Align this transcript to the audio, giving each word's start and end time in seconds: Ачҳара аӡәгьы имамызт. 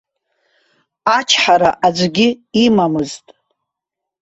Ачҳара 1.17 1.69
аӡәгьы 1.85 2.27
имамызт. 2.65 3.25